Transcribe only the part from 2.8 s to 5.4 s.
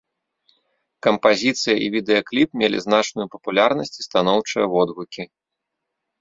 значную папулярнасць і станоўчыя водгукі.